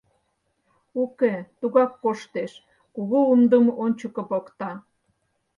Уке, 1.01 1.33
тугак 1.59 1.91
коштеш, 2.03 2.51
кугу 2.93 3.19
умдым 3.31 3.65
ончыко 3.83 4.23
покта. 4.29 4.71